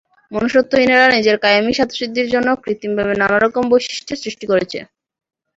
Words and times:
মনুষ্যত্বহীনেরা 0.31 1.05
নিজের 1.09 1.35
কায়েমি 1.43 1.71
স্বার্থসিদ্ধির 1.73 2.31
জন্য 2.33 2.49
কৃত্রিমভাবে 2.63 3.13
নানা 3.21 3.37
রকম 3.39 3.63
বৈষম্যের 3.71 4.21
সৃষ্টি 4.23 4.45
করেছে। 4.51 4.79